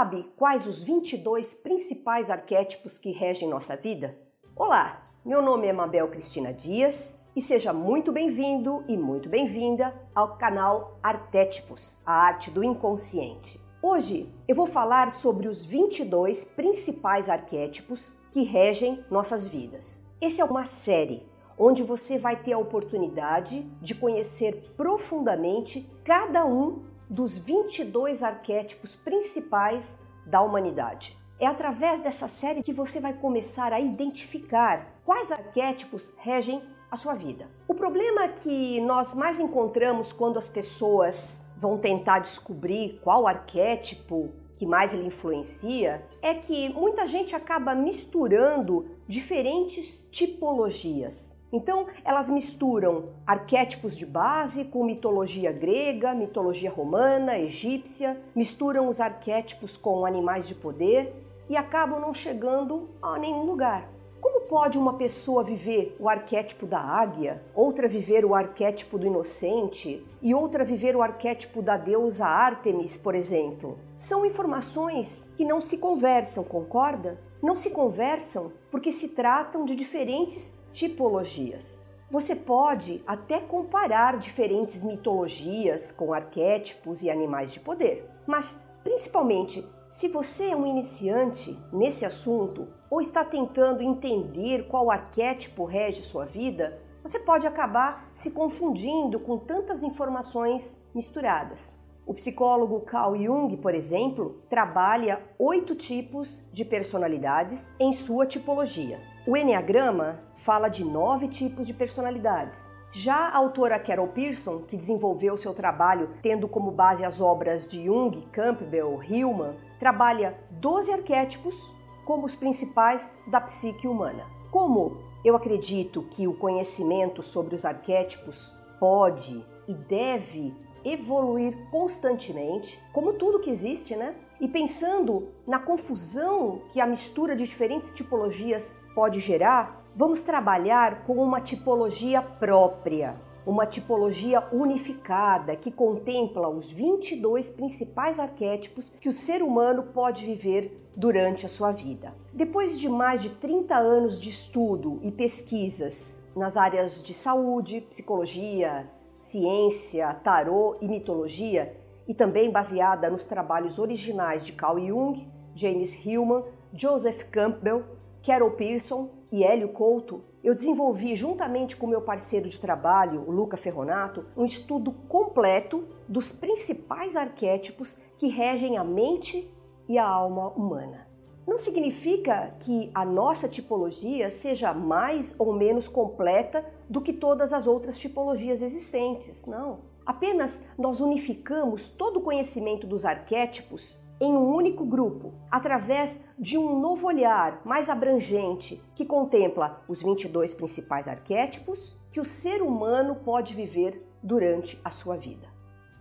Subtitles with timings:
[0.00, 4.16] sabe quais os 22 principais arquétipos que regem nossa vida?
[4.56, 10.38] Olá, meu nome é Mabel Cristina Dias e seja muito bem-vindo e muito bem-vinda ao
[10.38, 13.60] canal Arquétipos, a arte do inconsciente.
[13.82, 20.08] Hoje eu vou falar sobre os 22 principais arquétipos que regem nossas vidas.
[20.18, 21.28] Essa é uma série
[21.58, 30.00] onde você vai ter a oportunidade de conhecer profundamente cada um dos 22 arquétipos principais
[30.24, 31.18] da humanidade.
[31.40, 37.14] É através dessa série que você vai começar a identificar quais arquétipos regem a sua
[37.14, 37.48] vida.
[37.66, 44.66] O problema que nós mais encontramos quando as pessoas vão tentar descobrir qual arquétipo que
[44.66, 51.39] mais ele influencia é que muita gente acaba misturando diferentes tipologias.
[51.52, 59.76] Então, elas misturam arquétipos de base com mitologia grega, mitologia romana, egípcia, misturam os arquétipos
[59.76, 61.12] com animais de poder
[61.48, 63.88] e acabam não chegando a nenhum lugar.
[64.20, 70.06] Como pode uma pessoa viver o arquétipo da águia, outra viver o arquétipo do inocente
[70.22, 73.78] e outra viver o arquétipo da deusa Ártemis, por exemplo?
[73.96, 77.18] São informações que não se conversam, concorda?
[77.42, 81.88] Não se conversam porque se tratam de diferentes tipologias.
[82.10, 90.08] Você pode até comparar diferentes mitologias com arquétipos e animais de poder, mas principalmente se
[90.08, 96.80] você é um iniciante nesse assunto ou está tentando entender qual arquétipo rege sua vida,
[97.02, 101.72] você pode acabar se confundindo com tantas informações misturadas.
[102.10, 108.98] O psicólogo Carl Jung, por exemplo, trabalha oito tipos de personalidades em sua tipologia.
[109.24, 112.68] O Enneagrama fala de nove tipos de personalidades.
[112.90, 117.84] Já a autora Carol Pearson, que desenvolveu seu trabalho tendo como base as obras de
[117.84, 121.72] Jung, Campbell, Hillman, trabalha 12 arquétipos
[122.04, 124.26] como os principais da psique humana.
[124.50, 130.52] Como eu acredito que o conhecimento sobre os arquétipos pode e deve
[130.84, 134.14] evoluir constantemente, como tudo que existe, né?
[134.40, 141.14] E pensando na confusão que a mistura de diferentes tipologias pode gerar, vamos trabalhar com
[141.14, 149.42] uma tipologia própria, uma tipologia unificada que contempla os 22 principais arquétipos que o ser
[149.42, 152.14] humano pode viver durante a sua vida.
[152.32, 158.88] Depois de mais de 30 anos de estudo e pesquisas nas áreas de saúde, psicologia,
[159.20, 161.76] ciência, tarô e mitologia,
[162.08, 166.42] e também baseada nos trabalhos originais de Carl Jung, James Hillman,
[166.72, 167.84] Joseph Campbell,
[168.24, 173.58] Carol Pearson e Hélio Couto, eu desenvolvi juntamente com meu parceiro de trabalho, o Luca
[173.58, 179.54] Ferronato, um estudo completo dos principais arquétipos que regem a mente
[179.86, 181.09] e a alma humana.
[181.46, 187.66] Não significa que a nossa tipologia seja mais ou menos completa do que todas as
[187.66, 189.80] outras tipologias existentes, não.
[190.04, 196.78] Apenas nós unificamos todo o conhecimento dos arquétipos em um único grupo, através de um
[196.78, 203.54] novo olhar mais abrangente que contempla os 22 principais arquétipos que o ser humano pode
[203.54, 205.48] viver durante a sua vida.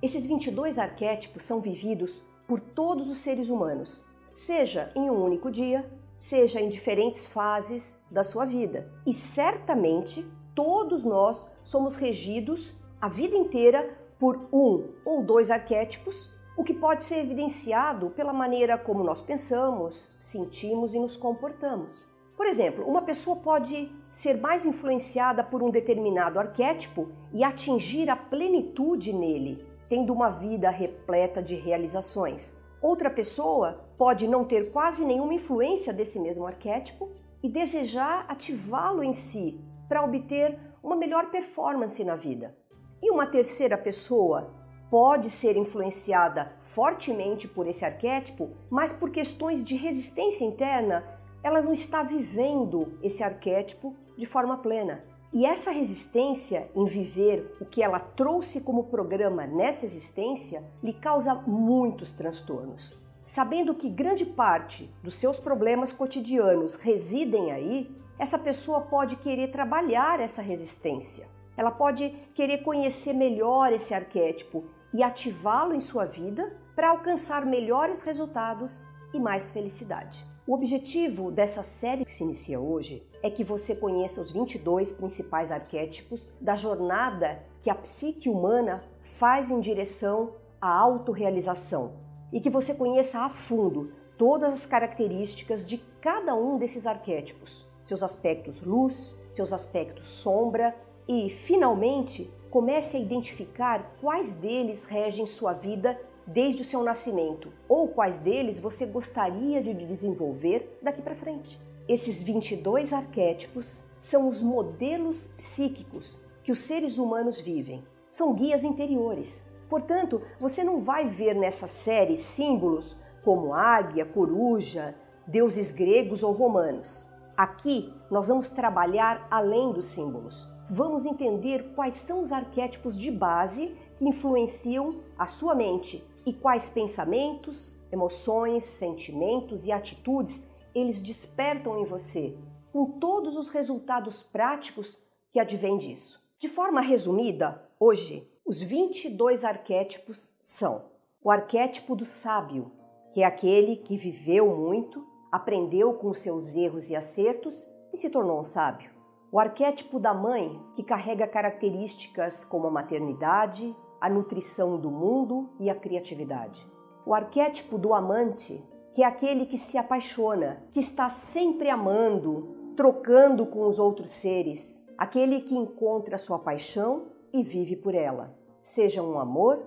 [0.02, 5.90] Esses 22 arquétipos são vividos por todos os seres humanos, seja em um único dia,
[6.18, 8.92] seja em diferentes fases da sua vida.
[9.06, 16.64] E certamente todos nós somos regidos a vida inteira por um ou dois arquétipos, o
[16.64, 22.06] que pode ser evidenciado pela maneira como nós pensamos, sentimos e nos comportamos.
[22.36, 28.16] Por exemplo, uma pessoa pode ser mais influenciada por um determinado arquétipo e atingir a
[28.16, 32.59] plenitude nele, tendo uma vida repleta de realizações.
[32.82, 37.10] Outra pessoa pode não ter quase nenhuma influência desse mesmo arquétipo
[37.44, 42.56] e desejar ativá-lo em si para obter uma melhor performance na vida.
[43.02, 44.54] E uma terceira pessoa
[44.90, 51.04] pode ser influenciada fortemente por esse arquétipo, mas por questões de resistência interna,
[51.44, 55.04] ela não está vivendo esse arquétipo de forma plena.
[55.32, 61.36] E essa resistência em viver o que ela trouxe como programa nessa existência lhe causa
[61.36, 62.98] muitos transtornos.
[63.28, 70.20] Sabendo que grande parte dos seus problemas cotidianos residem aí, essa pessoa pode querer trabalhar
[70.20, 71.28] essa resistência.
[71.56, 78.02] Ela pode querer conhecer melhor esse arquétipo e ativá-lo em sua vida para alcançar melhores
[78.02, 78.84] resultados
[79.14, 80.26] e mais felicidade.
[80.50, 85.52] O objetivo dessa série que se inicia hoje é que você conheça os 22 principais
[85.52, 91.92] arquétipos da jornada que a psique humana faz em direção à autorrealização.
[92.34, 98.02] e que você conheça a fundo todas as características de cada um desses arquétipos, seus
[98.02, 100.76] aspectos luz, seus aspectos sombra
[101.08, 105.96] e, finalmente, comece a identificar quais deles regem sua vida
[106.30, 111.60] desde o seu nascimento ou quais deles você gostaria de desenvolver daqui para frente.
[111.88, 117.84] Esses 22 arquétipos são os modelos psíquicos que os seres humanos vivem.
[118.08, 119.44] São guias interiores.
[119.68, 124.96] Portanto, você não vai ver nessa série símbolos como águia, coruja,
[125.28, 127.12] deuses gregos ou romanos.
[127.36, 130.48] Aqui nós vamos trabalhar além dos símbolos.
[130.70, 136.70] Vamos entender quais são os arquétipos de base que influenciam a sua mente e quais
[136.70, 142.38] pensamentos, emoções, sentimentos e atitudes eles despertam em você,
[142.72, 145.02] com todos os resultados práticos
[145.32, 146.22] que advêm disso.
[146.38, 150.86] De forma resumida, hoje, os 22 arquétipos são
[151.22, 152.72] o arquétipo do sábio,
[153.14, 158.40] que é aquele que viveu muito, aprendeu com seus erros e acertos e se tornou
[158.40, 158.92] um sábio.
[159.32, 165.70] O arquétipo da mãe, que carrega características como a maternidade, a nutrição do mundo e
[165.70, 166.66] a criatividade.
[167.06, 168.64] O arquétipo do amante,
[168.94, 174.88] que é aquele que se apaixona, que está sempre amando, trocando com os outros seres,
[174.98, 179.64] aquele que encontra sua paixão e vive por ela, seja um amor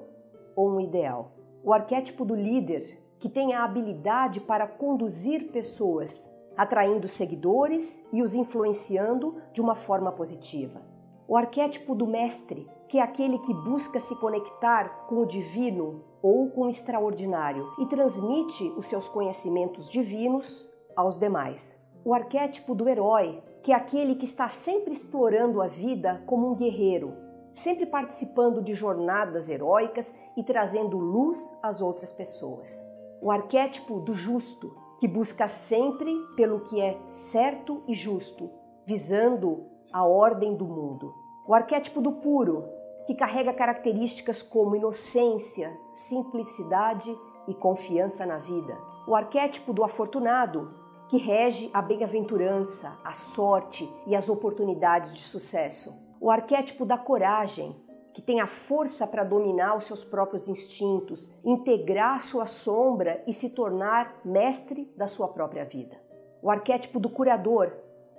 [0.54, 1.32] ou um ideal.
[1.64, 8.34] O arquétipo do líder, que tem a habilidade para conduzir pessoas, atraindo seguidores e os
[8.34, 10.82] influenciando de uma forma positiva.
[11.28, 16.50] O arquétipo do mestre, que é aquele que busca se conectar com o divino ou
[16.50, 21.82] com o extraordinário e transmite os seus conhecimentos divinos aos demais.
[22.04, 26.54] O arquétipo do herói, que é aquele que está sempre explorando a vida como um
[26.54, 27.16] guerreiro,
[27.50, 32.92] sempre participando de jornadas heróicas e trazendo luz às outras pessoas
[33.22, 38.50] o arquétipo do justo, que busca sempre pelo que é certo e justo,
[38.84, 41.14] visando a ordem do mundo.
[41.46, 42.64] O arquétipo do puro,
[43.06, 47.16] que carrega características como inocência, simplicidade
[47.48, 48.76] e confiança na vida.
[49.06, 50.72] O arquétipo do afortunado,
[51.08, 55.92] que rege a bem-aventurança, a sorte e as oportunidades de sucesso.
[56.20, 57.76] O arquétipo da coragem,
[58.14, 63.50] que tem a força para dominar os seus próprios instintos, integrar sua sombra e se
[63.50, 66.00] tornar mestre da sua própria vida.
[66.40, 67.72] O arquétipo do curador,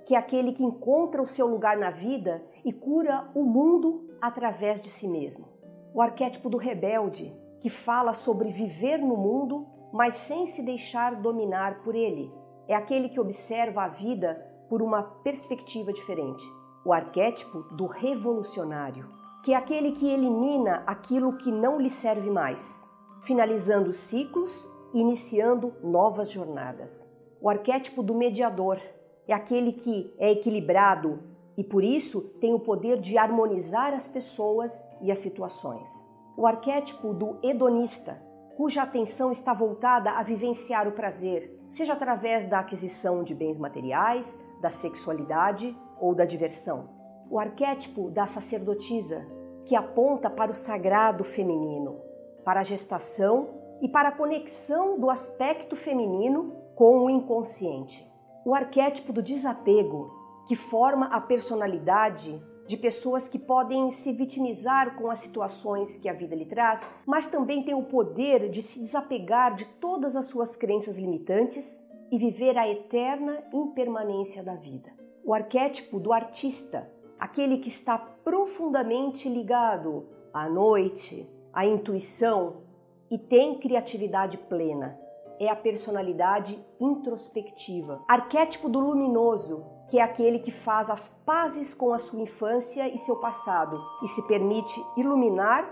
[0.06, 4.80] que é aquele que encontra o seu lugar na vida e cura o mundo através
[4.80, 5.48] de si mesmo.
[5.94, 11.82] O arquétipo do rebelde, que fala sobre viver no mundo, mas sem se deixar dominar
[11.82, 12.30] por ele.
[12.66, 14.34] É aquele que observa a vida
[14.68, 16.44] por uma perspectiva diferente.
[16.84, 19.08] O arquétipo do revolucionário,
[19.42, 22.84] que é aquele que elimina aquilo que não lhe serve mais,
[23.22, 27.10] finalizando ciclos e iniciando novas jornadas.
[27.40, 28.80] O arquétipo do mediador
[29.26, 31.20] é aquele que é equilibrado
[31.56, 35.90] e por isso tem o poder de harmonizar as pessoas e as situações.
[36.36, 38.20] O arquétipo do hedonista,
[38.56, 44.40] cuja atenção está voltada a vivenciar o prazer, seja através da aquisição de bens materiais,
[44.60, 49.26] da sexualidade ou da diversão o arquétipo da sacerdotisa,
[49.64, 52.00] que aponta para o sagrado feminino,
[52.44, 53.48] para a gestação
[53.80, 58.06] e para a conexão do aspecto feminino com o inconsciente.
[58.44, 60.12] O arquétipo do desapego,
[60.46, 66.12] que forma a personalidade de pessoas que podem se vitimizar com as situações que a
[66.12, 70.56] vida lhe traz, mas também tem o poder de se desapegar de todas as suas
[70.56, 74.92] crenças limitantes e viver a eterna impermanência da vida.
[75.24, 82.62] O arquétipo do artista, aquele que está profundamente ligado à noite, à intuição
[83.10, 84.98] e tem criatividade plena.
[85.38, 88.02] É a personalidade introspectiva.
[88.08, 92.98] Arquétipo do luminoso, que é aquele que faz as pazes com a sua infância e
[92.98, 95.68] seu passado e se permite iluminar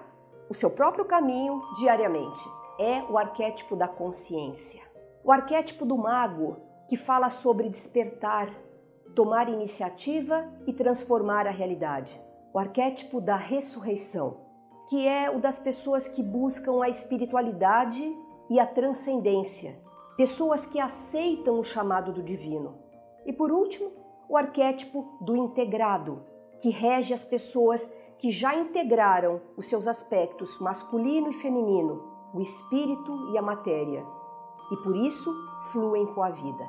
[0.49, 2.43] o seu próprio caminho diariamente.
[2.79, 4.83] É o arquétipo da consciência.
[5.25, 6.57] O arquétipo do mago,
[6.89, 8.53] que fala sobre despertar,
[9.15, 12.21] tomar iniciativa e transformar a realidade.
[12.53, 14.41] O arquétipo da ressurreição,
[14.89, 18.05] que é o das pessoas que buscam a espiritualidade
[18.53, 19.81] e a transcendência,
[20.15, 22.75] pessoas que aceitam o chamado do divino.
[23.25, 23.91] E por último,
[24.29, 26.23] o arquétipo do integrado,
[26.61, 32.05] que rege as pessoas que já integraram os seus aspectos masculino e feminino,
[32.35, 34.05] o espírito e a matéria,
[34.71, 35.35] e por isso
[35.73, 36.69] fluem com a vida.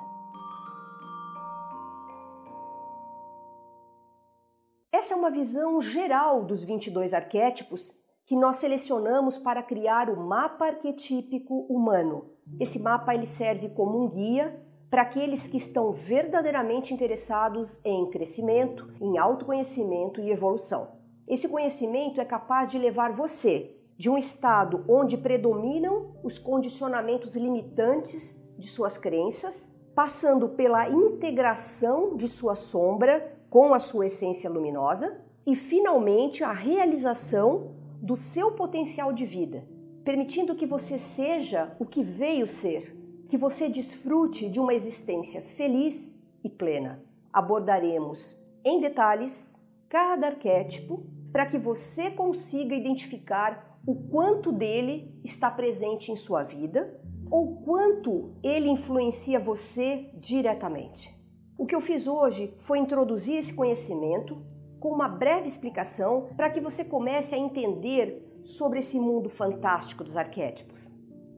[4.90, 10.68] Essa é uma visão geral dos 22 arquétipos que nós selecionamos para criar o mapa
[10.68, 12.30] arquetípico humano.
[12.60, 18.88] Esse mapa ele serve como um guia para aqueles que estão verdadeiramente interessados em crescimento,
[19.01, 20.92] em autoconhecimento e evolução.
[21.27, 28.42] Esse conhecimento é capaz de levar você de um estado onde predominam os condicionamentos limitantes
[28.58, 35.56] de suas crenças, passando pela integração de sua sombra com a sua essência luminosa e
[35.56, 39.65] finalmente a realização do seu potencial de vida,
[40.03, 42.93] permitindo que você seja o que veio ser,
[43.29, 47.01] que você desfrute de uma existência feliz e plena.
[47.31, 56.12] Abordaremos em detalhes cada arquétipo para que você consiga identificar o quanto dele está presente
[56.12, 57.00] em sua vida
[57.31, 61.17] ou quanto ele influencia você diretamente.
[61.57, 64.43] O que eu fiz hoje foi introduzir esse conhecimento
[64.84, 70.18] com uma breve explicação para que você comece a entender sobre esse mundo fantástico dos
[70.18, 70.92] arquétipos.